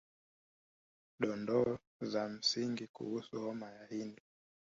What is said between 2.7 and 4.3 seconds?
kuhusu homa ya ini